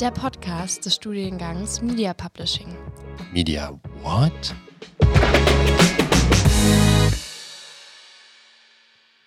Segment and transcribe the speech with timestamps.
[0.00, 2.74] Der Podcast des Studiengangs Media Publishing.
[3.34, 4.54] Media what?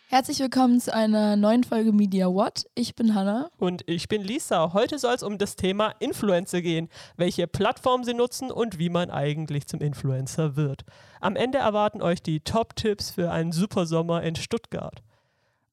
[0.07, 2.65] Herzlich willkommen zu einer neuen Folge Media What.
[2.73, 3.51] Ich bin Hanna.
[3.59, 4.73] Und ich bin Lisa.
[4.73, 9.11] Heute soll es um das Thema Influencer gehen, welche Plattform sie nutzen und wie man
[9.11, 10.85] eigentlich zum Influencer wird.
[11.21, 15.03] Am Ende erwarten euch die Top-Tipps für einen super Sommer in Stuttgart.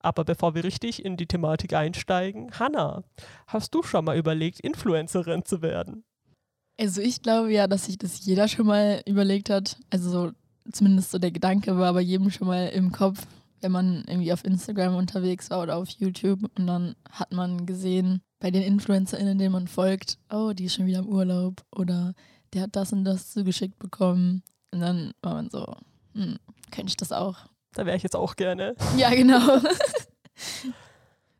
[0.00, 3.04] Aber bevor wir richtig in die Thematik einsteigen, Hanna,
[3.46, 6.04] hast du schon mal überlegt, Influencerin zu werden?
[6.78, 9.77] Also ich glaube ja, dass sich das jeder schon mal überlegt hat.
[9.91, 10.32] Also so,
[10.72, 13.27] zumindest so der Gedanke war bei jedem schon mal im Kopf,
[13.60, 18.22] wenn man irgendwie auf Instagram unterwegs war oder auf YouTube und dann hat man gesehen
[18.38, 22.14] bei den InfluencerInnen, denen man folgt, oh, die ist schon wieder im Urlaub oder
[22.55, 24.42] der hat das und das zugeschickt bekommen.
[24.72, 25.77] Und dann war man so,
[26.14, 26.38] hm,
[26.70, 27.46] könnte ich das auch?
[27.74, 28.74] Da wäre ich jetzt auch gerne.
[28.97, 29.60] Ja, genau.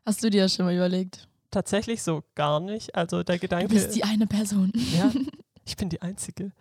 [0.05, 1.27] Hast du dir das schon mal überlegt?
[1.51, 2.95] Tatsächlich so gar nicht.
[2.95, 3.67] Also der Gedanke.
[3.67, 4.71] Du bist die eine Person.
[4.75, 5.11] Ja,
[5.65, 6.53] ich bin die Einzige.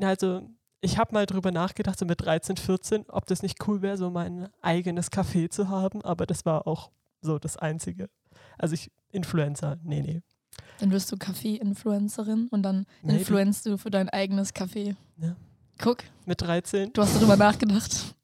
[0.00, 0.48] Also
[0.80, 4.10] ich habe mal drüber nachgedacht, so mit 13, 14, ob das nicht cool wäre, so
[4.10, 6.90] mein eigenes Café zu haben, aber das war auch
[7.22, 8.10] so das Einzige.
[8.58, 10.22] Also ich, Influencer, nee, nee.
[10.80, 13.18] Dann wirst du Kaffee-Influencerin und dann Maybe.
[13.18, 14.94] influenzt du für dein eigenes Café.
[15.16, 15.36] Ja.
[15.78, 16.04] Guck.
[16.26, 16.92] Mit 13.
[16.92, 18.14] Du hast darüber nachgedacht.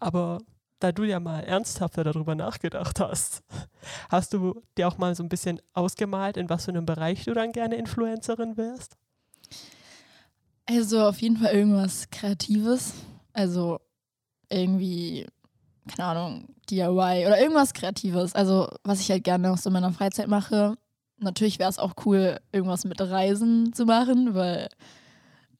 [0.00, 0.38] Aber
[0.80, 3.42] da du ja mal ernsthafter darüber nachgedacht hast,
[4.08, 7.34] hast du dir auch mal so ein bisschen ausgemalt, in was für einem Bereich du
[7.34, 8.96] dann gerne Influencerin wärst?
[10.66, 12.94] Also auf jeden Fall irgendwas Kreatives.
[13.32, 13.80] Also
[14.48, 15.26] irgendwie,
[15.88, 18.34] keine Ahnung, DIY oder irgendwas Kreatives.
[18.34, 20.76] Also was ich halt gerne auch so in meiner Freizeit mache.
[21.18, 24.68] Natürlich wäre es auch cool, irgendwas mit Reisen zu machen, weil,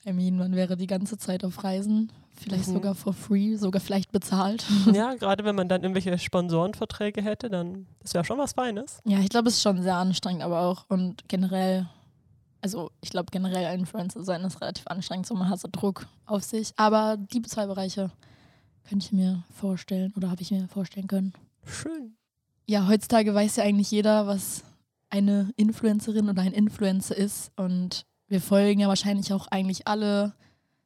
[0.07, 2.11] I mean, man wäre die ganze Zeit auf Reisen.
[2.35, 2.75] Vielleicht mhm.
[2.75, 4.65] sogar for free, sogar vielleicht bezahlt.
[4.95, 9.01] Ja, gerade wenn man dann irgendwelche Sponsorenverträge hätte, dann das wäre schon was Feines.
[9.05, 11.87] Ja, ich glaube, es ist schon sehr anstrengend, aber auch und generell
[12.63, 16.43] also ich glaube generell Influencer sein ist relativ anstrengend, so man hat so Druck auf
[16.43, 16.73] sich.
[16.77, 18.11] Aber die zwei Bereiche
[18.89, 21.33] könnte ich mir vorstellen oder habe ich mir vorstellen können.
[21.65, 22.17] Schön.
[22.67, 24.63] Ja, heutzutage weiß ja eigentlich jeder, was
[25.11, 27.51] eine Influencerin oder ein Influencer ist.
[27.57, 30.33] Und wir folgen ja wahrscheinlich auch eigentlich alle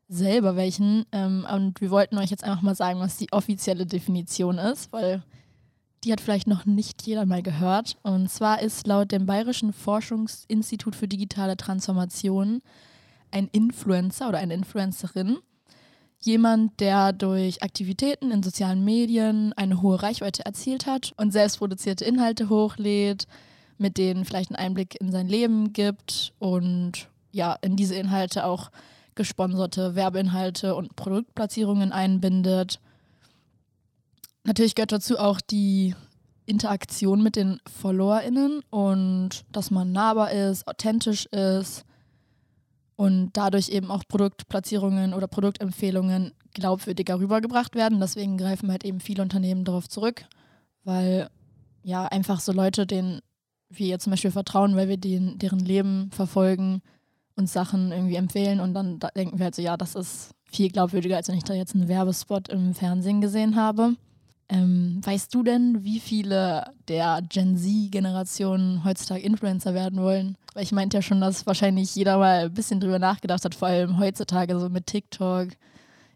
[0.09, 1.05] selber welchen.
[1.12, 5.22] Ähm, und wir wollten euch jetzt einfach mal sagen, was die offizielle Definition ist, weil
[6.03, 7.99] die hat vielleicht noch nicht jeder mal gehört.
[8.03, 12.60] Und zwar ist laut dem Bayerischen Forschungsinstitut für digitale Transformation
[13.31, 15.38] ein Influencer oder eine Influencerin
[16.21, 22.06] jemand, der durch Aktivitäten in sozialen Medien eine hohe Reichweite erzielt hat und selbst produzierte
[22.06, 23.26] Inhalte hochlädt,
[23.76, 28.70] mit denen vielleicht einen Einblick in sein Leben gibt und ja, in diese Inhalte auch
[29.14, 32.80] gesponserte Werbeinhalte und Produktplatzierungen einbindet
[34.44, 35.94] Natürlich gehört dazu auch die
[36.46, 41.84] Interaktion mit den FollowerInnen und dass man nahbar ist, authentisch ist
[42.96, 48.00] und dadurch eben auch Produktplatzierungen oder Produktempfehlungen glaubwürdiger rübergebracht werden.
[48.00, 50.26] Deswegen greifen halt eben viele Unternehmen darauf zurück,
[50.84, 51.30] weil
[51.82, 53.20] ja einfach so Leute, denen
[53.70, 56.82] wir jetzt zum Beispiel vertrauen, weil wir den, deren Leben verfolgen,
[57.36, 60.70] uns Sachen irgendwie empfehlen und dann da denken wir halt so, ja, das ist viel
[60.70, 63.96] glaubwürdiger, als wenn ich da jetzt einen Werbespot im Fernsehen gesehen habe.
[64.48, 70.36] Ähm, weißt du denn, wie viele der Gen Z-Generationen heutzutage Influencer werden wollen?
[70.52, 73.68] Weil ich meinte ja schon, dass wahrscheinlich jeder mal ein bisschen drüber nachgedacht hat, vor
[73.68, 75.48] allem heutzutage so mit TikTok,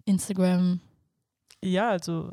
[0.04, 0.80] Instagram.
[1.64, 2.32] Ja, also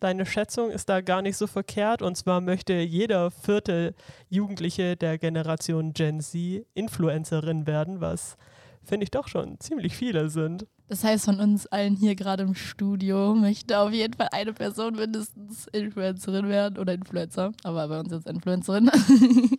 [0.00, 2.02] deine Schätzung ist da gar nicht so verkehrt.
[2.02, 3.94] Und zwar möchte jeder vierte
[4.28, 8.36] Jugendliche der Generation Gen Z Influencerin werden, was
[8.82, 10.66] finde ich doch schon ziemlich viele sind.
[10.88, 14.94] Das heißt, von uns allen hier gerade im Studio möchte auf jeden Fall eine Person
[14.94, 17.52] mindestens Influencerin werden oder Influencer.
[17.64, 18.90] Aber bei uns jetzt Influencerin.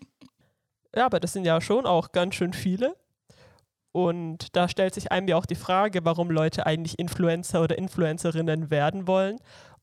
[0.95, 2.95] ja, aber das sind ja schon auch ganz schön viele.
[3.91, 8.69] Und da stellt sich einem ja auch die Frage, warum Leute eigentlich Influencer oder Influencerinnen
[8.69, 9.37] werden wollen.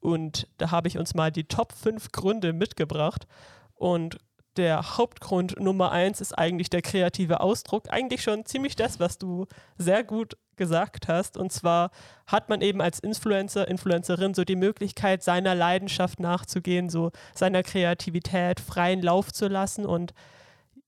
[0.05, 3.27] Und da habe ich uns mal die Top 5 Gründe mitgebracht.
[3.75, 4.19] Und
[4.59, 7.85] der Hauptgrund Nummer eins ist eigentlich der kreative Ausdruck.
[7.89, 9.47] Eigentlich schon ziemlich das, was du
[9.79, 11.39] sehr gut gesagt hast.
[11.39, 11.91] Und zwar
[12.27, 18.61] hat man eben als Influencer, Influencerin so die Möglichkeit, seiner Leidenschaft nachzugehen, so seiner Kreativität
[18.61, 20.13] freien Lauf zu lassen und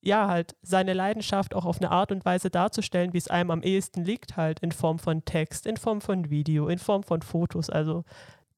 [0.03, 3.63] ja, halt seine Leidenschaft auch auf eine Art und Weise darzustellen, wie es einem am
[3.63, 7.71] ehesten liegt, halt in Form von Text, in Form von Video, in Form von Fotos.
[7.71, 8.05] Also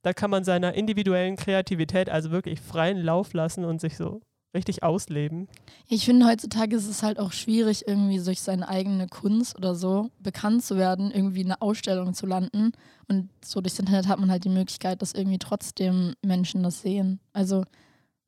[0.02, 4.20] da kann man seiner individuellen Kreativität also wirklich freien Lauf lassen und sich so
[4.54, 5.48] richtig ausleben.
[5.88, 10.10] Ich finde, heutzutage ist es halt auch schwierig, irgendwie durch seine eigene Kunst oder so
[10.20, 12.72] bekannt zu werden, irgendwie eine Ausstellung zu landen.
[13.08, 17.20] Und so durchs Internet hat man halt die Möglichkeit, dass irgendwie trotzdem Menschen das sehen.
[17.32, 17.64] Also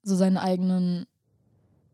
[0.02, 1.06] so seine eigenen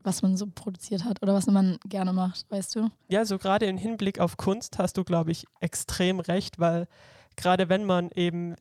[0.07, 2.89] was man so produziert hat oder was man gerne macht, weißt du?
[3.09, 6.87] Ja, so gerade im Hinblick auf Kunst hast du, glaube ich, extrem recht, weil
[7.35, 8.55] gerade wenn man eben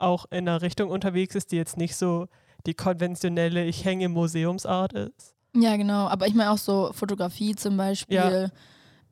[0.00, 2.26] auch in einer Richtung unterwegs ist, die jetzt nicht so
[2.66, 5.34] die konventionelle Ich hänge im Museumsart ist.
[5.54, 6.06] Ja, genau.
[6.08, 8.48] Aber ich meine auch so Fotografie zum Beispiel, Ja.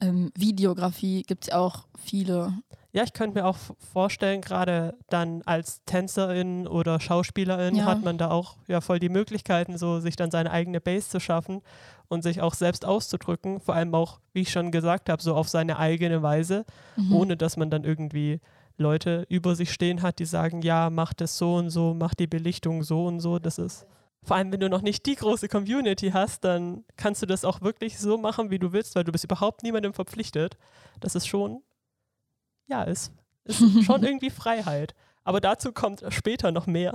[0.06, 2.52] ähm, Videografie gibt es ja auch viele.
[2.93, 3.56] Ja, ich könnte mir auch
[3.93, 7.85] vorstellen, gerade dann als Tänzerin oder Schauspielerin Ja.
[7.85, 11.20] hat man da auch ja voll die Möglichkeiten, so sich dann seine eigene Base zu
[11.20, 11.61] schaffen
[12.08, 13.61] und sich auch selbst auszudrücken.
[13.61, 16.64] Vor allem auch, wie ich schon gesagt habe, so auf seine eigene Weise,
[16.96, 17.12] Mhm.
[17.14, 18.40] ohne dass man dann irgendwie
[18.78, 22.26] Leute über sich stehen hat, die sagen, ja, mach das so und so, mach die
[22.26, 23.38] Belichtung so und so.
[23.38, 23.86] Das ist
[24.22, 27.60] vor allem, wenn du noch nicht die große Community hast, dann kannst du das auch
[27.60, 30.56] wirklich so machen, wie du willst, weil du bist überhaupt niemandem verpflichtet.
[31.00, 31.62] Das ist schon,
[32.66, 33.12] ja, ist,
[33.44, 34.94] ist schon irgendwie Freiheit.
[35.25, 36.94] Aber dazu kommt später noch mehr.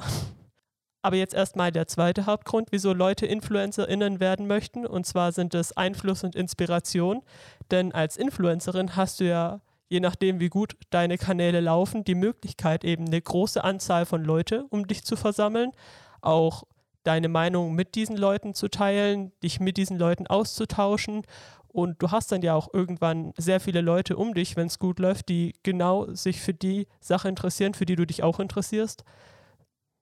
[1.01, 4.85] Aber jetzt erstmal der zweite Hauptgrund, wieso Leute InfluencerInnen werden möchten.
[4.85, 7.24] Und zwar sind es Einfluss und Inspiration.
[7.71, 9.59] Denn als Influencerin hast du ja,
[9.94, 14.66] je nachdem, wie gut deine Kanäle laufen, die Möglichkeit, eben eine große Anzahl von Leute
[14.72, 15.72] um dich zu versammeln.
[16.19, 16.63] Auch
[17.04, 21.22] deine Meinung mit diesen Leuten zu teilen, dich mit diesen Leuten auszutauschen.
[21.68, 24.98] Und du hast dann ja auch irgendwann sehr viele Leute um dich, wenn es gut
[24.98, 29.04] läuft, die genau sich für die Sache interessieren, für die du dich auch interessierst.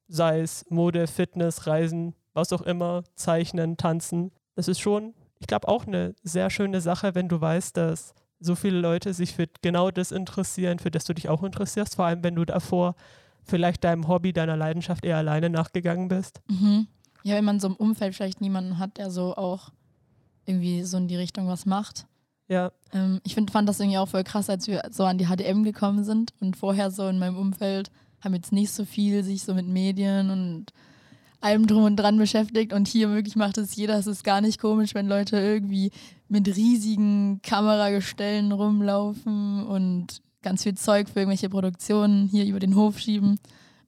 [0.07, 4.31] Sei es Mode, Fitness, Reisen, was auch immer, Zeichnen, Tanzen.
[4.55, 8.55] Das ist schon, ich glaube, auch eine sehr schöne Sache, wenn du weißt, dass so
[8.55, 11.95] viele Leute sich für genau das interessieren, für das du dich auch interessierst.
[11.95, 12.95] Vor allem, wenn du davor
[13.43, 16.41] vielleicht deinem Hobby, deiner Leidenschaft eher alleine nachgegangen bist.
[16.49, 16.87] Mhm.
[17.23, 19.69] Ja, wenn man so im Umfeld vielleicht niemanden hat, der so auch
[20.45, 22.07] irgendwie so in die Richtung was macht.
[22.47, 25.27] Ja, Ähm, ich find, fand das irgendwie auch voll krass, als wir so an die
[25.27, 29.43] HDM gekommen sind und vorher so in meinem Umfeld haben jetzt nicht so viel sich
[29.43, 30.73] so mit Medien und
[31.39, 33.97] allem drum und dran beschäftigt und hier wirklich macht es jeder.
[33.97, 35.91] Es ist gar nicht komisch, wenn Leute irgendwie
[36.31, 42.97] mit riesigen Kameragestellen rumlaufen und ganz viel Zeug für irgendwelche Produktionen hier über den Hof
[42.97, 43.37] schieben.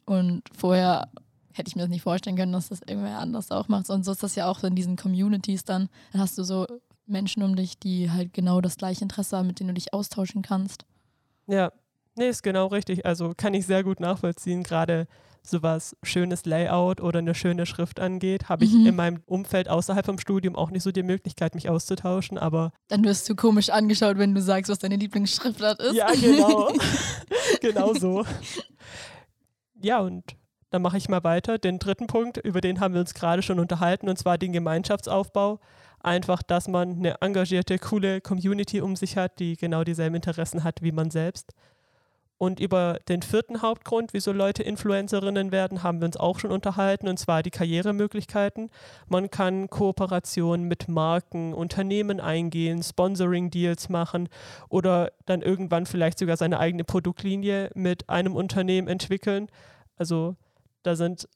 [0.06, 1.08] Und vorher
[1.54, 3.90] hätte ich mir das nicht vorstellen können, dass das irgendwer anders auch macht.
[3.90, 5.88] Und so ist das ja auch so in diesen Communities dann.
[6.12, 6.68] Dann hast du so
[7.06, 10.42] Menschen um dich, die halt genau das gleiche Interesse haben, mit denen du dich austauschen
[10.42, 10.86] kannst.
[11.48, 11.72] ja.
[12.16, 13.08] Nee, ist genau richtig.
[13.08, 15.08] Also kann ich sehr gut nachvollziehen, gerade
[15.46, 18.86] sowas schönes Layout oder eine schöne Schrift angeht, habe ich Mhm.
[18.88, 23.04] in meinem Umfeld außerhalb vom Studium auch nicht so die Möglichkeit, mich auszutauschen, aber Dann
[23.04, 25.96] wirst du komisch angeschaut, wenn du sagst, was deine Lieblingsschriftart ist.
[25.96, 26.72] Ja, genau.
[27.62, 28.26] genau so.
[29.82, 30.24] Ja, und
[30.70, 31.58] dann mache ich mal weiter.
[31.58, 35.60] Den dritten Punkt, über den haben wir uns gerade schon unterhalten, und zwar den Gemeinschaftsaufbau.
[36.00, 40.82] Einfach, dass man eine engagierte, coole Community um sich hat, die genau dieselben Interessen hat
[40.82, 41.54] wie man selbst.
[42.44, 47.08] Und über den vierten Hauptgrund, wieso Leute Influencerinnen werden, haben wir uns auch schon unterhalten,
[47.08, 48.70] und zwar die Karrieremöglichkeiten.
[49.08, 54.28] Man kann Kooperationen mit Marken, Unternehmen eingehen, Sponsoring-Deals machen
[54.68, 59.48] oder dann irgendwann vielleicht sogar seine eigene Produktlinie mit einem Unternehmen entwickeln.
[59.96, 60.36] Also
[60.82, 61.30] da sind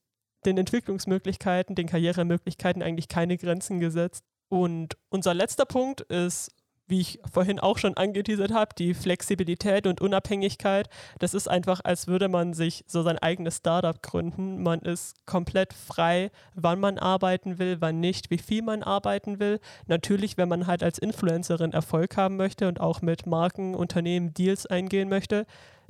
[0.45, 4.25] den Entwicklungsmöglichkeiten, den Karrieremöglichkeiten eigentlich keine Grenzen gesetzt.
[4.49, 6.51] Und unser letzter Punkt ist,
[6.87, 10.89] wie ich vorhin auch schon angeteasert habe, die Flexibilität und Unabhängigkeit.
[11.19, 14.63] Das ist einfach, als würde man sich so sein eigenes Startup gründen.
[14.63, 19.59] Man ist komplett frei, wann man arbeiten will, wann nicht, wie viel man arbeiten will.
[19.87, 24.65] Natürlich, wenn man halt als Influencerin Erfolg haben möchte und auch mit Marken, Unternehmen Deals
[24.65, 25.45] eingehen möchte,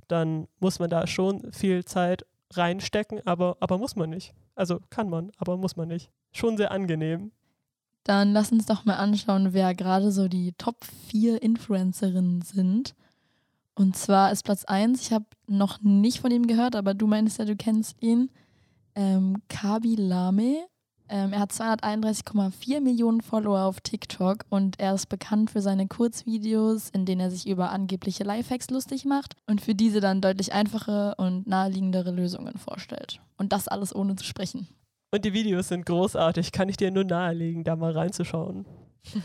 [0.08, 4.34] dann muss man da schon viel Zeit reinstecken, aber, aber muss man nicht.
[4.56, 6.12] Also kann man, aber muss man nicht.
[6.32, 7.32] Schon sehr angenehm.
[8.08, 10.78] Dann lass uns doch mal anschauen, wer gerade so die Top
[11.10, 12.96] 4 Influencerinnen sind.
[13.76, 17.38] Und zwar ist Platz 1, ich habe noch nicht von ihm gehört, aber du meinst
[17.38, 18.30] ja, du kennst ihn,
[18.96, 20.66] ähm, Kabi Lame.
[21.10, 26.90] Ähm, er hat 231,4 Millionen Follower auf TikTok und er ist bekannt für seine Kurzvideos,
[26.90, 31.14] in denen er sich über angebliche Lifehacks lustig macht und für diese dann deutlich einfache
[31.18, 33.20] und naheliegendere Lösungen vorstellt.
[33.38, 34.70] Und das alles ohne zu sprechen.
[35.12, 38.66] Und die Videos sind großartig, kann ich dir nur nahelegen, da mal reinzuschauen.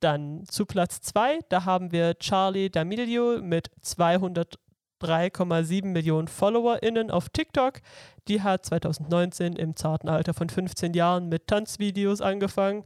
[0.00, 7.80] Dann zu Platz 2, da haben wir Charlie D'Amelio mit 203,7 Millionen FollowerInnen auf TikTok.
[8.28, 12.84] Die hat 2019 im zarten Alter von 15 Jahren mit Tanzvideos angefangen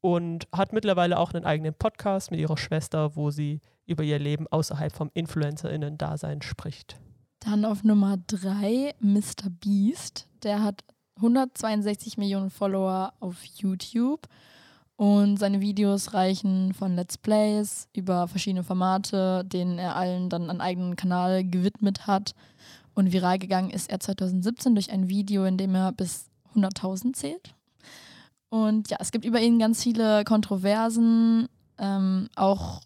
[0.00, 4.46] und hat mittlerweile auch einen eigenen Podcast mit ihrer Schwester, wo sie über ihr Leben
[4.46, 6.98] außerhalb vom InfluencerInnen-Dasein spricht.
[7.40, 9.50] Dann auf Nummer 3 Mr.
[9.60, 10.28] Beast.
[10.42, 10.84] Der hat
[11.18, 14.28] 162 Millionen Follower auf YouTube
[14.96, 20.60] und seine Videos reichen von Let's Plays über verschiedene Formate, denen er allen dann einen
[20.60, 22.34] eigenen Kanal gewidmet hat.
[22.94, 27.54] Und viral gegangen ist er 2017 durch ein Video, in dem er bis 100.000 zählt.
[28.48, 31.48] Und ja, es gibt über ihn ganz viele Kontroversen,
[31.78, 32.80] ähm, auch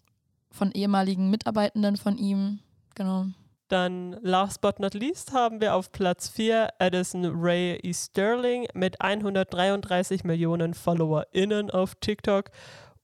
[0.51, 2.59] von ehemaligen Mitarbeitenden von ihm.
[2.93, 3.25] Genau.
[3.67, 7.93] Dann last but not least haben wir auf Platz 4 Addison Ray E.
[7.93, 12.51] Sterling mit 133 Millionen FollowerInnen auf TikTok.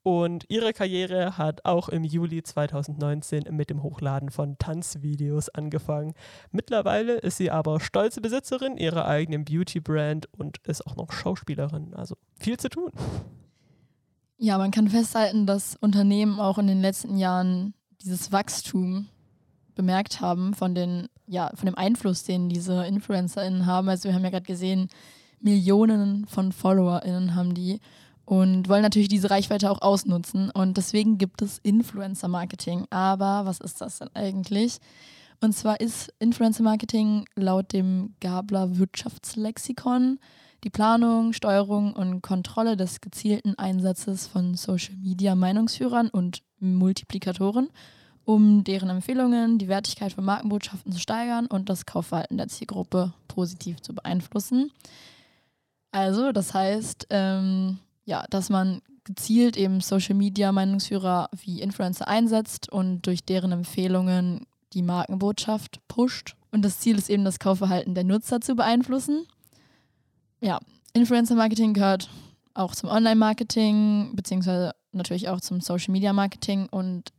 [0.01, 6.13] Und ihre Karriere hat auch im Juli 2019 mit dem Hochladen von Tanzvideos angefangen.
[6.51, 11.94] Mittlerweile ist sie aber stolze Besitzerin ihrer eigenen Beauty-Brand und ist auch noch Schauspielerin.
[11.94, 12.92] Also viel zu tun.
[14.38, 19.10] Ja, man kann festhalten, dass Unternehmen auch in den letzten Jahren dieses Wachstum
[19.79, 23.88] bemerkt haben von den, ja, von dem Einfluss, den diese InfluencerInnen haben.
[23.88, 24.89] Also wir haben ja gerade gesehen,
[25.39, 27.79] Millionen von FollowerInnen haben die
[28.25, 30.51] und wollen natürlich diese Reichweite auch ausnutzen.
[30.51, 32.88] Und deswegen gibt es Influencer-Marketing.
[32.89, 34.79] Aber was ist das denn eigentlich?
[35.39, 40.19] Und zwar ist Influencer-Marketing laut dem Gabler Wirtschaftslexikon
[40.65, 47.69] die Planung, Steuerung und Kontrolle des gezielten Einsatzes von Social-Media-Meinungsführern und Multiplikatoren,
[48.29, 53.81] um deren Empfehlungen, die Wertigkeit von Markenbotschaften zu steigern und das Kaufverhalten der Zielgruppe positiv
[53.81, 54.71] zu beeinflussen.
[55.91, 62.71] Also, das heißt, ähm, ja, dass man gezielt eben Social Media Meinungsführer wie Influencer einsetzt
[62.71, 66.36] und durch deren Empfehlungen die Markenbotschaft pusht.
[66.51, 69.25] Und das Ziel ist eben, das Kaufverhalten der Nutzer zu beeinflussen.
[70.39, 70.59] Ja,
[70.93, 72.12] Influencer Marketing gehört
[72.53, 77.12] auch zum Online-Marketing, beziehungsweise natürlich auch zum Social Media Marketing und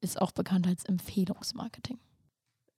[0.00, 1.98] ist auch bekannt als Empfehlungsmarketing.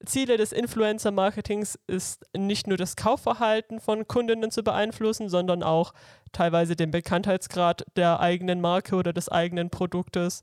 [0.05, 5.95] Ziele des Influencer-Marketings ist nicht nur das Kaufverhalten von Kundinnen zu beeinflussen, sondern auch
[6.33, 10.43] teilweise den Bekanntheitsgrad der eigenen Marke oder des eigenen Produktes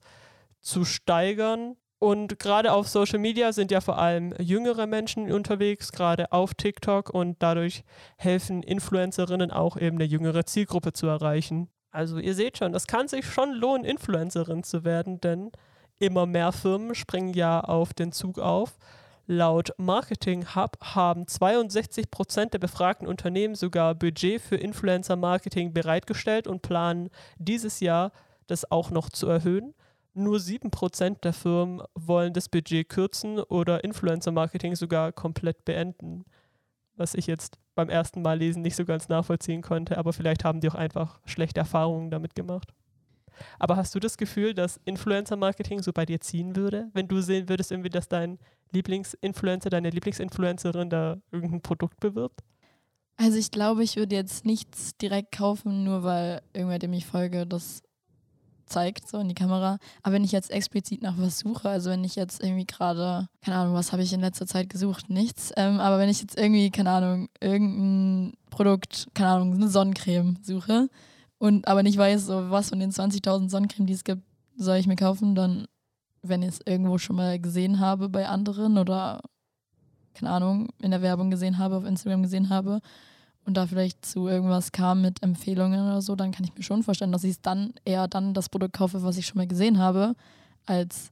[0.61, 1.75] zu steigern.
[1.99, 7.09] Und gerade auf Social Media sind ja vor allem jüngere Menschen unterwegs, gerade auf TikTok
[7.09, 7.83] und dadurch
[8.17, 11.67] helfen Influencerinnen auch eben eine jüngere Zielgruppe zu erreichen.
[11.91, 15.51] Also ihr seht schon, das kann sich schon lohnen, Influencerin zu werden, denn
[15.99, 18.77] immer mehr Firmen springen ja auf den Zug auf
[19.31, 26.63] Laut Marketing Hub haben 62 Prozent der befragten Unternehmen sogar Budget für Influencer-Marketing bereitgestellt und
[26.63, 28.11] planen dieses Jahr
[28.47, 29.75] das auch noch zu erhöhen.
[30.15, 36.25] Nur 7 Prozent der Firmen wollen das Budget kürzen oder Influencer-Marketing sogar komplett beenden.
[36.95, 40.59] Was ich jetzt beim ersten Mal lesen nicht so ganz nachvollziehen konnte, aber vielleicht haben
[40.59, 42.73] die auch einfach schlechte Erfahrungen damit gemacht.
[43.59, 47.49] Aber hast du das Gefühl, dass Influencer-Marketing so bei dir ziehen würde, wenn du sehen
[47.49, 48.39] würdest, irgendwie, dass dein
[48.71, 52.41] Lieblingsinfluencer, deine Lieblingsinfluencerin da irgendein Produkt bewirbt?
[53.17, 57.45] Also ich glaube, ich würde jetzt nichts direkt kaufen, nur weil irgendwer, dem ich folge,
[57.45, 57.81] das
[58.69, 59.77] zeigt, so in die Kamera.
[60.03, 63.57] Aber wenn ich jetzt explizit nach was suche, also wenn ich jetzt irgendwie gerade, keine
[63.57, 65.09] Ahnung, was habe ich in letzter Zeit gesucht?
[65.09, 65.51] Nichts.
[65.57, 70.89] Ähm, aber wenn ich jetzt irgendwie, keine Ahnung, irgendein Produkt, keine Ahnung, eine Sonnencreme suche
[71.39, 74.23] und aber nicht weiß, so, was von den 20.000 Sonnencreme, die es gibt,
[74.55, 75.67] soll ich mir kaufen, dann,
[76.21, 79.21] wenn ich es irgendwo schon mal gesehen habe bei anderen oder,
[80.13, 82.81] keine Ahnung, in der Werbung gesehen habe, auf Instagram gesehen habe
[83.45, 86.83] und da vielleicht zu irgendwas kam mit Empfehlungen oder so, dann kann ich mir schon
[86.83, 89.79] vorstellen, dass ich es dann eher dann das Produkt kaufe, was ich schon mal gesehen
[89.79, 90.15] habe,
[90.65, 91.11] als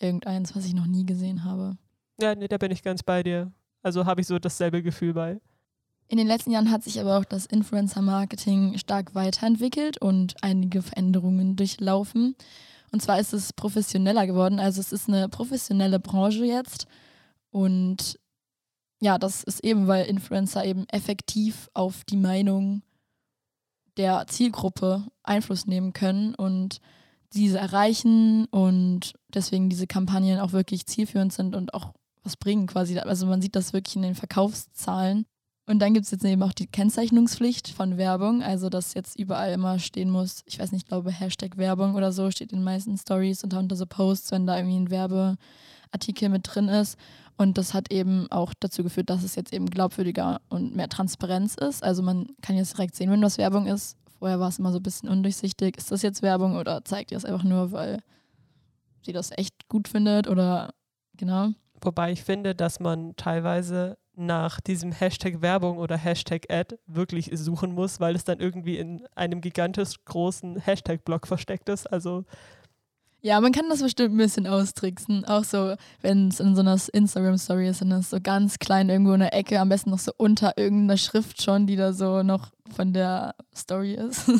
[0.00, 1.76] irgendeins, was ich noch nie gesehen habe.
[2.18, 3.52] Ja, nee, da bin ich ganz bei dir.
[3.82, 5.38] Also habe ich so dasselbe Gefühl bei.
[6.08, 11.56] In den letzten Jahren hat sich aber auch das Influencer-Marketing stark weiterentwickelt und einige Veränderungen
[11.56, 12.36] durchlaufen.
[12.92, 14.60] Und zwar ist es professioneller geworden.
[14.60, 16.86] Also es ist eine professionelle Branche jetzt.
[17.50, 18.20] Und
[19.00, 22.82] ja, das ist eben, weil Influencer eben effektiv auf die Meinung
[23.96, 26.80] der Zielgruppe Einfluss nehmen können und
[27.32, 32.98] diese erreichen und deswegen diese Kampagnen auch wirklich zielführend sind und auch was bringen quasi.
[32.98, 35.26] Also man sieht das wirklich in den Verkaufszahlen.
[35.68, 39.52] Und dann gibt es jetzt eben auch die Kennzeichnungspflicht von Werbung, also dass jetzt überall
[39.52, 42.64] immer stehen muss, ich weiß nicht, ich glaube Hashtag Werbung oder so steht in den
[42.64, 46.96] meisten Stories und unter so Posts, wenn da irgendwie ein Werbeartikel mit drin ist.
[47.36, 51.56] Und das hat eben auch dazu geführt, dass es jetzt eben glaubwürdiger und mehr Transparenz
[51.56, 51.82] ist.
[51.82, 53.96] Also man kann jetzt direkt sehen, wenn das Werbung ist.
[54.18, 55.76] Vorher war es immer so ein bisschen undurchsichtig.
[55.76, 57.98] Ist das jetzt Werbung oder zeigt ihr es einfach nur, weil
[59.04, 60.72] sie das echt gut findet oder
[61.16, 61.50] genau?
[61.82, 67.72] Wobei ich finde, dass man teilweise nach diesem Hashtag Werbung oder Hashtag Ad wirklich suchen
[67.72, 71.86] muss, weil es dann irgendwie in einem gigantisch großen Hashtag-Block versteckt ist.
[71.86, 72.24] Also
[73.22, 75.24] ja, man kann das bestimmt ein bisschen austricksen.
[75.24, 78.88] Auch so, wenn es in so einer Instagram-Story ist, dann ist es so ganz klein
[78.88, 82.22] irgendwo in der Ecke, am besten noch so unter irgendeiner Schrift schon, die da so
[82.22, 84.30] noch von der Story ist.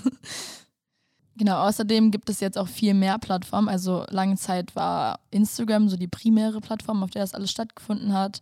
[1.37, 3.69] genau, außerdem gibt es jetzt auch viel mehr Plattformen.
[3.69, 8.41] Also lange Zeit war Instagram so die primäre Plattform, auf der das alles stattgefunden hat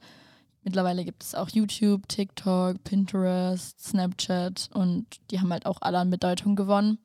[0.64, 6.11] Mittlerweile gibt es auch YouTube, TikTok, Pinterest, Snapchat und die haben halt auch alle an
[6.11, 6.99] Bedeutung gewonnen.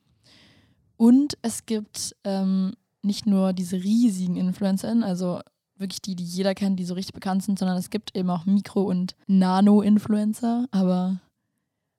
[0.96, 5.42] Und es gibt ähm, nicht nur diese riesigen InfluencerInnen, also
[5.78, 8.46] wirklich die, die jeder kennt, die so richtig bekannt sind, sondern es gibt eben auch
[8.46, 10.68] Mikro- und Nano-Influencer.
[10.72, 11.20] Aber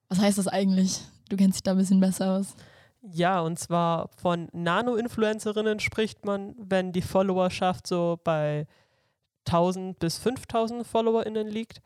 [0.09, 1.01] was heißt das eigentlich?
[1.29, 2.55] Du kennst dich da ein bisschen besser aus.
[3.03, 8.67] Ja, und zwar von Nano-Influencerinnen spricht man, wenn die Followerschaft so bei
[9.47, 11.81] 1000 bis 5000 FollowerInnen liegt.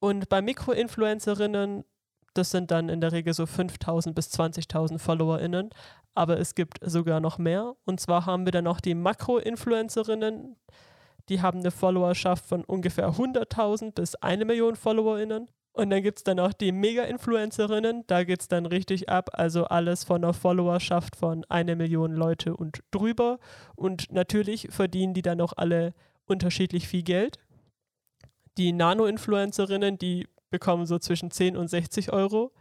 [0.00, 1.84] Und bei Mikro-Influencerinnen,
[2.34, 5.70] das sind dann in der Regel so 5000 bis 20.000 FollowerInnen.
[6.14, 7.74] Aber es gibt sogar noch mehr.
[7.84, 10.56] Und zwar haben wir dann noch die Makro-Influencerinnen.
[11.28, 15.48] Die haben eine Followerschaft von ungefähr 100.000 bis eine Million FollowerInnen.
[15.74, 19.64] Und dann gibt es dann auch die Mega-Influencerinnen, da geht es dann richtig ab, also
[19.64, 23.40] alles von einer Followerschaft von eine Million Leute und drüber.
[23.74, 25.92] Und natürlich verdienen die dann auch alle
[26.26, 27.38] unterschiedlich viel Geld.
[28.56, 32.52] Die Nano-Influencerinnen, die bekommen so zwischen 10 und 60 Euro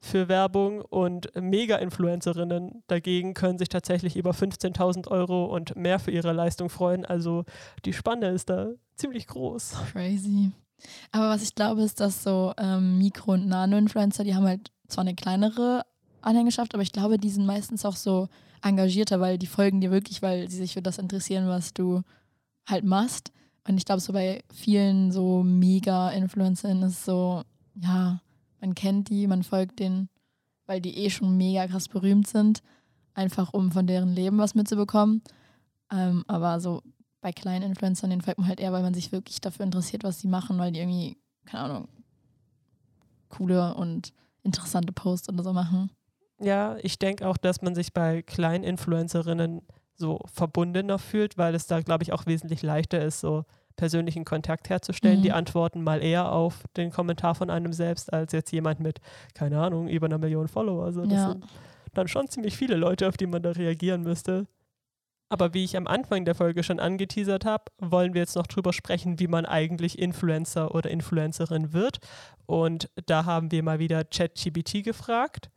[0.00, 6.32] für Werbung und Mega-Influencerinnen dagegen können sich tatsächlich über 15.000 Euro und mehr für ihre
[6.32, 7.04] Leistung freuen.
[7.04, 7.44] Also
[7.84, 9.74] die Spanne ist da ziemlich groß.
[9.92, 10.52] Crazy.
[11.12, 15.02] Aber was ich glaube, ist, dass so ähm, Mikro- und Nano-Influencer, die haben halt zwar
[15.02, 15.84] eine kleinere
[16.22, 18.28] Anhängerschaft, aber ich glaube, die sind meistens auch so
[18.62, 22.02] engagierter, weil die folgen dir wirklich, weil sie sich für das interessieren, was du
[22.70, 23.32] halt machst.
[23.68, 27.42] Und ich glaube, so bei vielen so Mega-Influencern ist so,
[27.74, 28.20] ja,
[28.60, 30.08] man kennt die, man folgt denen,
[30.66, 32.62] weil die eh schon mega krass berühmt sind,
[33.14, 35.22] einfach um von deren Leben was mitzubekommen.
[35.92, 36.82] Ähm, aber so
[37.20, 40.18] bei kleinen Influencern, den folgt man halt eher, weil man sich wirklich dafür interessiert, was
[40.18, 41.88] die machen, weil die irgendwie, keine Ahnung,
[43.28, 44.12] coole und
[44.42, 45.90] interessante Posts oder so machen.
[46.40, 49.60] Ja, ich denke auch, dass man sich bei kleinen Influencerinnen
[50.00, 53.44] so verbundener fühlt, weil es da, glaube ich, auch wesentlich leichter ist, so
[53.76, 55.20] persönlichen Kontakt herzustellen.
[55.20, 55.22] Mhm.
[55.22, 59.00] Die antworten mal eher auf den Kommentar von einem selbst, als jetzt jemand mit,
[59.34, 60.84] keine Ahnung, über einer Million Follower.
[60.84, 61.28] Also das Ja.
[61.30, 61.44] sind
[61.94, 64.46] dann schon ziemlich viele Leute, auf die man da reagieren müsste.
[65.28, 68.72] Aber wie ich am Anfang der Folge schon angeteasert habe, wollen wir jetzt noch drüber
[68.72, 71.98] sprechen, wie man eigentlich Influencer oder Influencerin wird.
[72.46, 75.50] Und da haben wir mal wieder ChatGPT gefragt.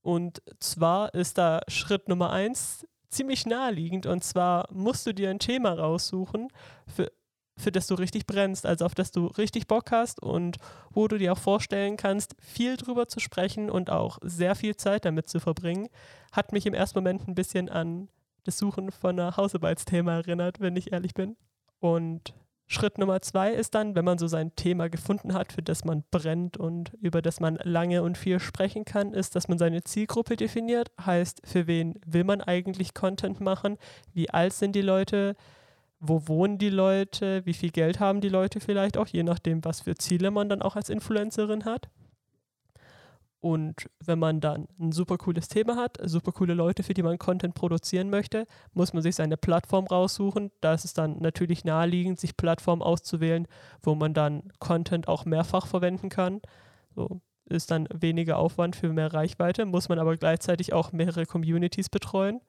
[0.00, 4.06] Und zwar ist da Schritt Nummer eins ziemlich naheliegend.
[4.06, 6.48] Und zwar musst du dir ein Thema raussuchen,
[6.86, 7.10] für,
[7.56, 10.56] für das du richtig brennst, also auf das du richtig Bock hast und
[10.90, 15.04] wo du dir auch vorstellen kannst, viel drüber zu sprechen und auch sehr viel Zeit
[15.04, 15.88] damit zu verbringen.
[16.32, 18.08] Hat mich im ersten Moment ein bisschen an
[18.44, 21.36] das Suchen von einer Hausarbeitsthema erinnert, wenn ich ehrlich bin.
[21.80, 22.34] Und
[22.70, 26.04] Schritt Nummer zwei ist dann, wenn man so sein Thema gefunden hat, für das man
[26.10, 30.36] brennt und über das man lange und viel sprechen kann, ist, dass man seine Zielgruppe
[30.36, 30.90] definiert.
[31.04, 33.78] Heißt, für wen will man eigentlich Content machen?
[34.12, 35.34] Wie alt sind die Leute?
[35.98, 37.40] Wo wohnen die Leute?
[37.46, 40.60] Wie viel Geld haben die Leute vielleicht auch, je nachdem, was für Ziele man dann
[40.60, 41.88] auch als Influencerin hat.
[43.40, 47.18] Und wenn man dann ein super cooles Thema hat, super coole Leute, für die man
[47.18, 50.50] Content produzieren möchte, muss man sich seine Plattform raussuchen.
[50.60, 53.46] Da ist es dann natürlich naheliegend, sich Plattformen auszuwählen,
[53.80, 56.40] wo man dann Content auch mehrfach verwenden kann.
[56.96, 61.88] So ist dann weniger Aufwand für mehr Reichweite, muss man aber gleichzeitig auch mehrere Communities
[61.88, 62.40] betreuen.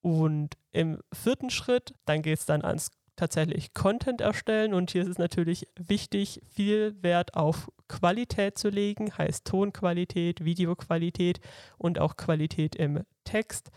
[0.00, 5.08] Und im vierten Schritt, dann geht es dann ans tatsächlich Content erstellen und hier ist
[5.08, 11.40] es natürlich wichtig, viel Wert auf Qualität zu legen, heißt Tonqualität, Videoqualität
[11.78, 13.70] und auch Qualität im Text.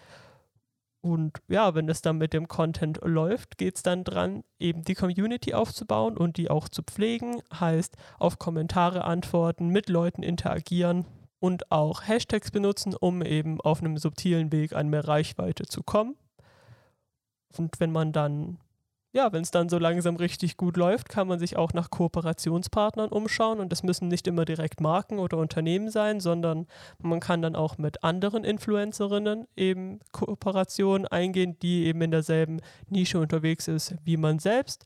[1.01, 4.95] Und ja, wenn es dann mit dem Content läuft, geht es dann dran, eben die
[4.95, 11.05] Community aufzubauen und die auch zu pflegen, heißt auf Kommentare antworten, mit Leuten interagieren
[11.39, 16.17] und auch Hashtags benutzen, um eben auf einem subtilen Weg an mehr Reichweite zu kommen.
[17.57, 18.59] Und wenn man dann
[19.11, 23.09] ja, wenn es dann so langsam richtig gut läuft, kann man sich auch nach Kooperationspartnern
[23.09, 23.59] umschauen.
[23.59, 26.67] Und das müssen nicht immer direkt Marken oder Unternehmen sein, sondern
[26.99, 33.19] man kann dann auch mit anderen Influencerinnen eben Kooperationen eingehen, die eben in derselben Nische
[33.19, 34.85] unterwegs ist wie man selbst.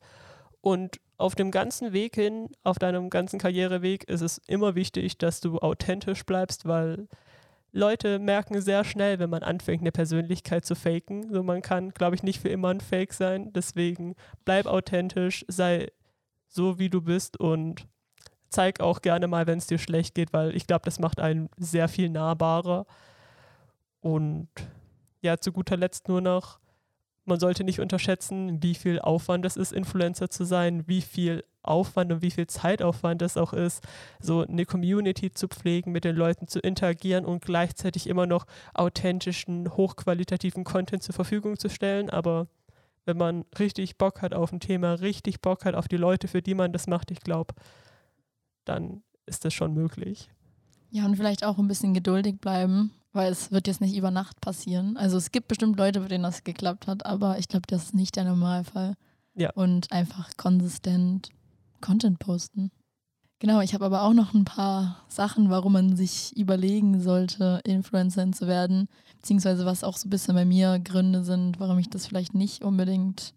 [0.62, 5.40] Und auf dem ganzen Weg hin, auf deinem ganzen Karriereweg, ist es immer wichtig, dass
[5.40, 7.08] du authentisch bleibst, weil
[7.76, 11.32] Leute merken sehr schnell, wenn man anfängt, eine Persönlichkeit zu faken.
[11.32, 13.52] So, man kann, glaube ich, nicht für immer ein Fake sein.
[13.52, 15.90] Deswegen bleib authentisch, sei
[16.46, 17.88] so, wie du bist und
[18.48, 21.50] zeig auch gerne mal, wenn es dir schlecht geht, weil ich glaube, das macht einen
[21.56, 22.86] sehr viel nahbarer.
[24.00, 24.48] Und
[25.20, 26.60] ja, zu guter Letzt nur noch,
[27.24, 32.12] man sollte nicht unterschätzen, wie viel Aufwand es ist, Influencer zu sein, wie viel Aufwand
[32.12, 33.82] und wie viel Zeitaufwand es auch ist,
[34.20, 39.74] so eine Community zu pflegen, mit den Leuten zu interagieren und gleichzeitig immer noch authentischen,
[39.74, 42.10] hochqualitativen Content zur Verfügung zu stellen.
[42.10, 42.48] Aber
[43.06, 46.42] wenn man richtig Bock hat auf ein Thema, richtig Bock hat auf die Leute, für
[46.42, 47.54] die man das macht, ich glaube,
[48.64, 50.30] dann ist das schon möglich.
[50.90, 54.40] Ja, und vielleicht auch ein bisschen geduldig bleiben, weil es wird jetzt nicht über Nacht
[54.40, 54.96] passieren.
[54.96, 57.94] Also es gibt bestimmt Leute, für denen das geklappt hat, aber ich glaube, das ist
[57.94, 58.94] nicht der Normalfall.
[59.34, 59.50] Ja.
[59.52, 61.30] Und einfach konsistent
[61.80, 62.70] Content posten.
[63.38, 68.32] Genau, ich habe aber auch noch ein paar Sachen, warum man sich überlegen sollte, Influencerin
[68.32, 68.88] zu werden,
[69.20, 72.62] beziehungsweise was auch so ein bisschen bei mir Gründe sind, warum ich das vielleicht nicht
[72.64, 73.34] unbedingt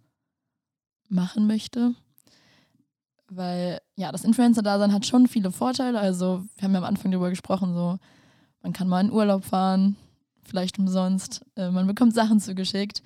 [1.09, 1.93] machen möchte.
[3.29, 5.99] Weil ja, das Influencer-Dasein hat schon viele Vorteile.
[5.99, 7.97] Also wir haben ja am Anfang darüber gesprochen, so
[8.67, 9.95] man kann mal in Urlaub fahren,
[10.43, 13.01] vielleicht umsonst, äh, man bekommt Sachen zugeschickt.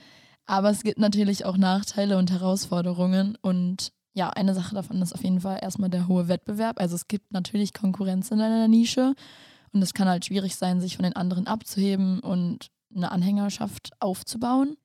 [0.47, 5.23] Aber es gibt natürlich auch Nachteile und Herausforderungen und ja, eine Sache davon ist auf
[5.23, 6.81] jeden Fall erstmal der hohe Wettbewerb.
[6.81, 9.13] Also es gibt natürlich Konkurrenz in einer Nische
[9.71, 14.77] und es kann halt schwierig sein, sich von den anderen abzuheben und eine Anhängerschaft aufzubauen.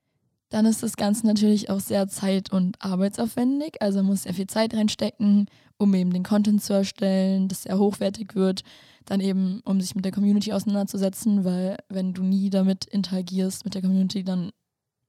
[0.51, 3.81] Dann ist das Ganze natürlich auch sehr zeit- und arbeitsaufwendig.
[3.81, 5.47] Also man muss sehr viel Zeit reinstecken,
[5.79, 8.63] um eben den Content zu erstellen, dass er hochwertig wird.
[9.05, 13.75] Dann eben, um sich mit der Community auseinanderzusetzen, weil wenn du nie damit interagierst mit
[13.75, 14.51] der Community, dann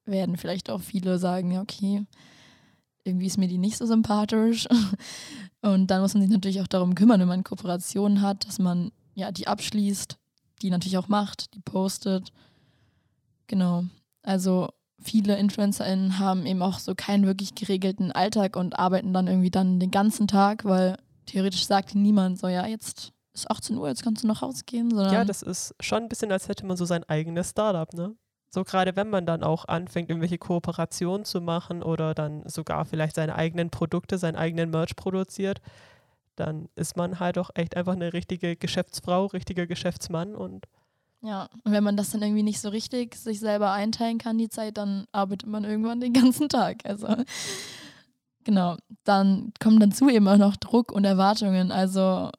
[0.05, 2.05] werden vielleicht auch viele sagen, ja, okay,
[3.03, 4.67] irgendwie ist mir die nicht so sympathisch.
[5.61, 8.91] Und dann muss man sich natürlich auch darum kümmern, wenn man Kooperationen hat, dass man
[9.15, 10.17] ja die abschließt,
[10.61, 12.31] die natürlich auch macht, die postet.
[13.47, 13.85] Genau.
[14.21, 19.51] Also viele InfluencerInnen haben eben auch so keinen wirklich geregelten Alltag und arbeiten dann irgendwie
[19.51, 24.03] dann den ganzen Tag, weil theoretisch sagt niemand so, ja, jetzt ist 18 Uhr, jetzt
[24.03, 24.89] kannst du nach Hause gehen.
[24.89, 28.15] Sondern Ja, das ist schon ein bisschen, als hätte man so sein eigenes Startup, ne?
[28.49, 33.15] So gerade wenn man dann auch anfängt, irgendwelche Kooperationen zu machen oder dann sogar vielleicht
[33.15, 35.61] seine eigenen Produkte, seinen eigenen Merch produziert,
[36.37, 40.65] dann ist man halt auch echt einfach eine richtige Geschäftsfrau, richtiger Geschäftsmann und
[41.21, 44.49] Ja, und wenn man das dann irgendwie nicht so richtig sich selber einteilen kann, die
[44.49, 46.85] Zeit, dann arbeitet man irgendwann den ganzen Tag.
[46.85, 47.07] Also
[48.43, 51.71] genau, dann kommt dazu eben auch noch Druck und Erwartungen.
[51.71, 52.29] Also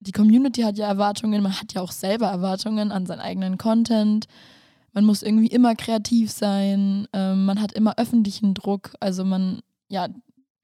[0.00, 4.26] die Community hat ja Erwartungen, man hat ja auch selber Erwartungen an seinen eigenen Content.
[4.92, 8.94] Man muss irgendwie immer kreativ sein, ähm, man hat immer öffentlichen Druck.
[9.00, 10.08] Also man, ja,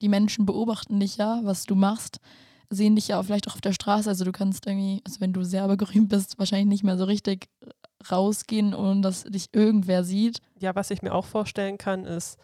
[0.02, 2.20] die Menschen beobachten dich ja, was du machst
[2.72, 4.08] sehen dich ja auch vielleicht auch auf der Straße.
[4.08, 7.48] Also du kannst irgendwie, also wenn du sehr berühmt bist, wahrscheinlich nicht mehr so richtig
[8.10, 10.38] rausgehen, ohne dass dich irgendwer sieht.
[10.58, 12.38] ja, was ich mir auch vorstellen kann, ist,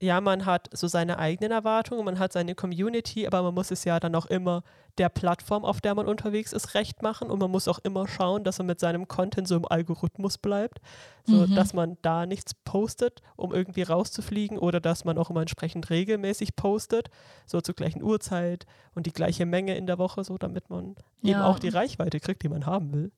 [0.00, 3.84] ja, man hat so seine eigenen Erwartungen, man hat seine Community, aber man muss es
[3.84, 4.62] ja dann auch immer
[4.98, 8.44] der Plattform, auf der man unterwegs ist, recht machen und man muss auch immer schauen,
[8.44, 10.80] dass man mit seinem Content so im Algorithmus bleibt,
[11.24, 11.54] so Mhm.
[11.54, 16.56] dass man da nichts postet, um irgendwie rauszufliegen oder dass man auch immer entsprechend regelmäßig
[16.56, 17.08] postet,
[17.46, 21.40] so zur gleichen Uhrzeit und die gleiche Menge in der Woche, so damit man eben
[21.40, 21.46] Ja.
[21.46, 23.12] auch die Reichweite kriegt, die man haben will.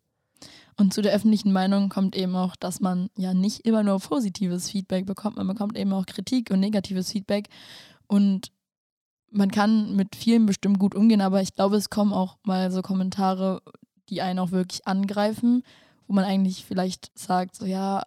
[0.76, 4.70] Und zu der öffentlichen Meinung kommt eben auch, dass man ja nicht immer nur positives
[4.70, 7.48] Feedback bekommt, man bekommt eben auch Kritik und negatives Feedback.
[8.06, 8.52] Und
[9.30, 12.82] man kann mit vielen bestimmt gut umgehen, aber ich glaube, es kommen auch mal so
[12.82, 13.60] Kommentare,
[14.08, 15.62] die einen auch wirklich angreifen,
[16.06, 18.04] wo man eigentlich vielleicht sagt, so ja,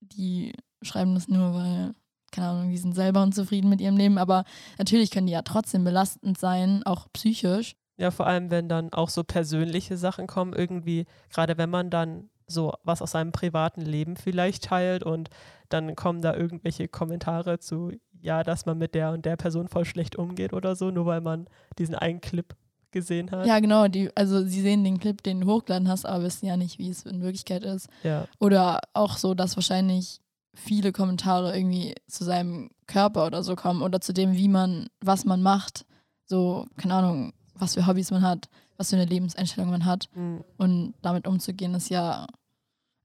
[0.00, 0.52] die
[0.82, 1.94] schreiben das nur, weil,
[2.30, 4.44] keine Ahnung, die sind selber unzufrieden mit ihrem Leben, aber
[4.78, 7.76] natürlich können die ja trotzdem belastend sein, auch psychisch.
[7.96, 12.28] Ja, vor allem, wenn dann auch so persönliche Sachen kommen, irgendwie, gerade wenn man dann
[12.46, 15.30] so was aus seinem privaten Leben vielleicht teilt und
[15.68, 19.84] dann kommen da irgendwelche Kommentare zu, ja, dass man mit der und der Person voll
[19.84, 22.54] schlecht umgeht oder so, nur weil man diesen einen Clip
[22.92, 23.46] gesehen hat.
[23.46, 26.56] Ja, genau, die, also sie sehen den Clip, den du hochgeladen hast, aber wissen ja
[26.56, 27.88] nicht, wie es in Wirklichkeit ist.
[28.04, 30.20] Ja, Oder auch so, dass wahrscheinlich
[30.54, 35.24] viele Kommentare irgendwie zu seinem Körper oder so kommen oder zu dem, wie man, was
[35.24, 35.84] man macht.
[36.24, 40.08] So, keine Ahnung, was für Hobbys man hat, was für eine Lebenseinstellung man hat.
[40.14, 42.26] Mm, Und damit umzugehen ist ja,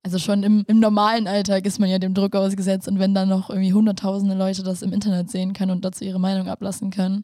[0.03, 3.29] also schon im, im normalen Alltag ist man ja dem Druck ausgesetzt und wenn dann
[3.29, 7.23] noch irgendwie hunderttausende Leute das im Internet sehen können und dazu ihre Meinung ablassen können.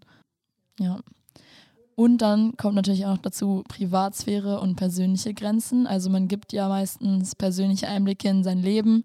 [0.80, 1.00] Ja.
[1.96, 5.88] Und dann kommt natürlich auch noch dazu Privatsphäre und persönliche Grenzen.
[5.88, 9.04] Also man gibt ja meistens persönliche Einblicke in sein Leben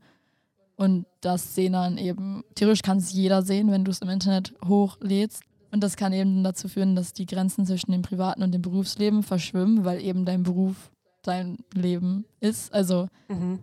[0.76, 4.52] und das sehen dann eben, theoretisch kann es jeder sehen, wenn du es im Internet
[4.66, 5.42] hochlädst.
[5.72, 9.22] Und das kann eben dazu führen, dass die Grenzen zwischen dem privaten und dem Berufsleben
[9.22, 10.90] verschwimmen, weil eben dein Beruf
[11.22, 12.72] dein Leben ist.
[12.74, 13.61] Also mhm.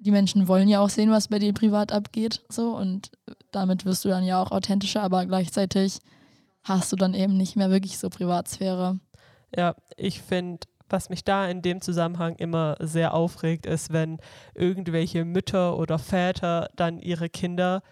[0.00, 3.10] die Menschen wollen ja auch sehen, was bei dir privat abgeht, so und
[3.50, 5.98] damit wirst du dann ja auch authentischer, aber gleichzeitig
[6.62, 8.98] hast du dann eben nicht mehr wirklich so Privatsphäre.
[9.54, 14.18] Ja, ich finde, was mich da in dem Zusammenhang immer sehr aufregt, ist, wenn
[14.54, 17.82] irgendwelche Mütter oder Väter dann ihre Kinder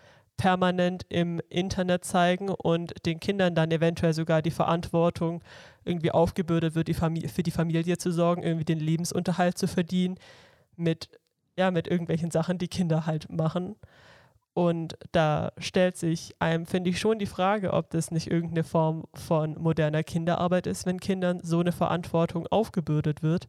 [0.40, 5.42] permanent im Internet zeigen und den Kindern dann eventuell sogar die Verantwortung
[5.85, 10.16] irgendwie aufgebürdet wird, die für die Familie zu sorgen, irgendwie den Lebensunterhalt zu verdienen
[10.76, 11.11] mit,
[11.59, 13.76] ja, mit irgendwelchen Sachen, die Kinder halt machen.
[14.55, 19.05] Und da stellt sich einem, finde ich, schon die Frage, ob das nicht irgendeine Form
[19.12, 23.46] von moderner Kinderarbeit ist, wenn Kindern so eine Verantwortung aufgebürdet wird.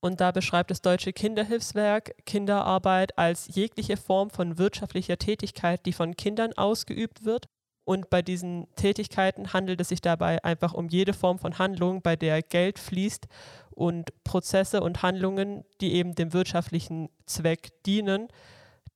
[0.00, 6.16] Und da beschreibt das Deutsche Kinderhilfswerk Kinderarbeit als jegliche Form von wirtschaftlicher Tätigkeit, die von
[6.16, 7.46] Kindern ausgeübt wird.
[7.84, 12.16] Und bei diesen Tätigkeiten handelt es sich dabei einfach um jede Form von Handlung, bei
[12.16, 13.26] der Geld fließt
[13.70, 18.28] und Prozesse und Handlungen, die eben dem wirtschaftlichen Zweck dienen.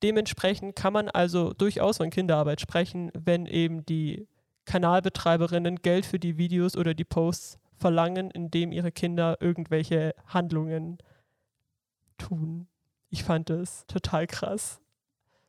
[0.02, 4.28] Dementsprechend kann man also durchaus von Kinderarbeit sprechen, wenn eben die
[4.66, 10.98] Kanalbetreiberinnen Geld für die Videos oder die Posts verlangen, indem ihre Kinder irgendwelche Handlungen
[12.16, 12.68] tun.
[13.10, 14.80] Ich fand es total krass.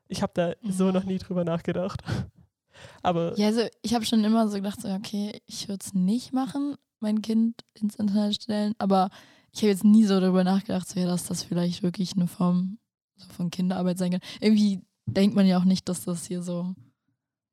[0.08, 2.02] Ich habe da so noch nie drüber nachgedacht.
[3.04, 6.34] Aber ja, also ich habe schon immer so gedacht, so, okay, ich würde es nicht
[6.34, 9.10] machen, mein Kind ins Internet stellen, aber
[9.52, 12.80] ich habe jetzt nie so darüber nachgedacht, so, ja, dass das vielleicht wirklich eine Form
[13.15, 14.22] so von Kinderarbeit sein kann.
[14.41, 16.74] Irgendwie denkt man ja auch nicht, dass das hier so,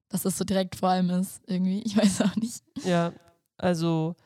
[0.08, 1.82] dass das so direkt vor allem ist, irgendwie.
[1.82, 2.64] Ich weiß auch nicht.
[2.82, 3.12] Ja,
[3.58, 4.16] also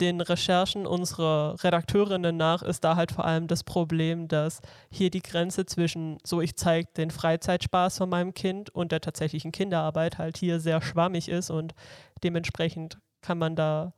[0.00, 4.60] den Recherchen unserer Redakteurinnen nach ist da halt vor allem das Problem, dass
[4.90, 9.52] hier die Grenze zwischen so ich zeige den Freizeitspaß von meinem Kind und der tatsächlichen
[9.52, 11.74] Kinderarbeit halt hier sehr schwammig ist und
[12.22, 13.92] dementsprechend kann man da,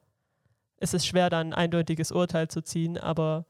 [0.77, 3.47] es ist schwer, da ein eindeutiges Urteil zu ziehen, aber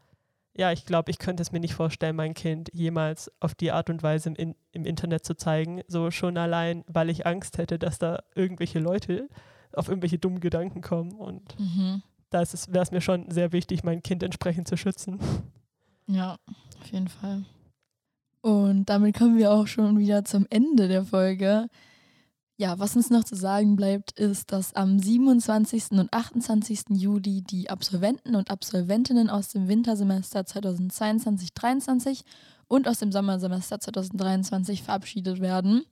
[0.54, 3.88] ja, ich glaube, ich könnte es mir nicht vorstellen, mein Kind jemals auf die Art
[3.88, 7.98] und Weise im, im Internet zu zeigen, so schon allein, weil ich Angst hätte, dass
[7.98, 9.30] da irgendwelche Leute
[9.72, 14.02] auf irgendwelche dummen Gedanken kommen und mhm da wäre es mir schon sehr wichtig, mein
[14.02, 15.18] Kind entsprechend zu schützen.
[16.06, 16.36] Ja,
[16.80, 17.44] auf jeden Fall.
[18.40, 21.68] Und damit kommen wir auch schon wieder zum Ende der Folge.
[22.56, 25.92] Ja, was uns noch zu sagen bleibt, ist, dass am 27.
[25.92, 26.84] und 28.
[26.90, 32.22] Juli die Absolventen und Absolventinnen aus dem Wintersemester 2022-23
[32.68, 35.84] und aus dem Sommersemester 2023 verabschiedet werden.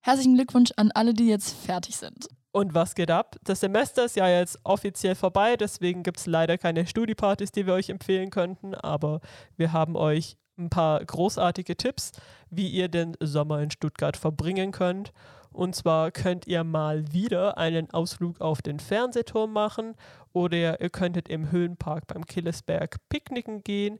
[0.00, 2.28] Herzlichen Glückwunsch an alle, die jetzt fertig sind.
[2.50, 3.36] Und was geht ab?
[3.44, 7.74] Das Semester ist ja jetzt offiziell vorbei, deswegen gibt es leider keine Studiepartys, die wir
[7.74, 9.20] euch empfehlen könnten, aber
[9.56, 12.12] wir haben euch ein paar großartige Tipps,
[12.50, 15.12] wie ihr den Sommer in Stuttgart verbringen könnt.
[15.52, 19.94] Und zwar könnt ihr mal wieder einen Ausflug auf den Fernsehturm machen
[20.32, 23.98] oder ihr könntet im Höhenpark beim Killesberg picknicken gehen.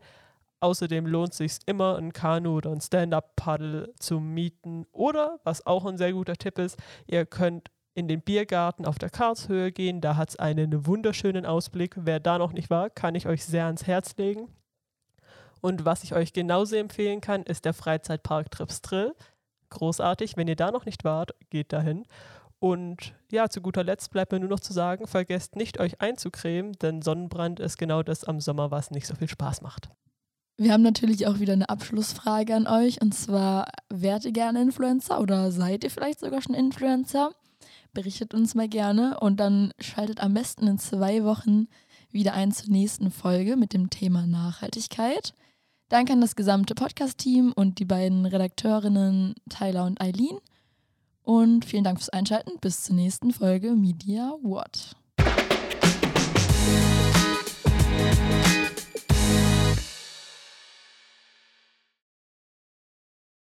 [0.61, 4.87] Außerdem lohnt es sich immer, ein Kanu oder ein Stand-up-Paddle zu mieten.
[4.93, 9.11] Oder, was auch ein sehr guter Tipp ist, ihr könnt in den Biergarten auf der
[9.11, 10.01] Karlshöhe gehen.
[10.01, 11.97] Da hat es einen wunderschönen Ausblick.
[11.97, 14.49] Wer da noch nicht war, kann ich euch sehr ans Herz legen.
[15.61, 19.17] Und was ich euch genauso empfehlen kann, ist der Freizeitpark Tripstrill.
[19.71, 20.37] Großartig.
[20.37, 22.05] Wenn ihr da noch nicht wart, geht dahin.
[22.61, 26.75] Und ja, zu guter Letzt bleibt mir nur noch zu sagen, vergesst nicht, euch einzucremen,
[26.75, 29.91] denn Sonnenbrand ist genau das am Sommer, was nicht so viel Spaß macht.
[30.57, 33.01] Wir haben natürlich auch wieder eine Abschlussfrage an euch.
[33.01, 37.33] Und zwar, wärt ihr gerne Influencer oder seid ihr vielleicht sogar schon Influencer?
[37.99, 41.67] Berichtet uns mal gerne und dann schaltet am besten in zwei Wochen
[42.13, 45.35] wieder ein zur nächsten Folge mit dem Thema Nachhaltigkeit.
[45.89, 50.39] Danke an das gesamte Podcast-Team und die beiden Redakteurinnen Tyler und Eileen.
[51.23, 52.53] Und vielen Dank fürs Einschalten.
[52.61, 54.98] Bis zur nächsten Folge Media What.